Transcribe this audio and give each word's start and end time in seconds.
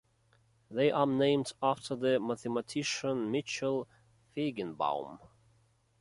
They 0.71 0.89
are 0.89 1.05
named 1.05 1.53
after 1.61 1.95
the 1.95 2.19
mathematician 2.19 3.29
Mitchell 3.29 3.87
Feigenbaum. 4.35 5.19